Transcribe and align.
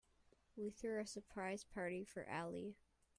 We 0.55 0.71
threw 0.71 0.99
a 0.99 1.05
surprise 1.05 1.63
birthday 1.63 1.73
party 1.75 2.03
for 2.05 2.27
Ali. 2.27 2.75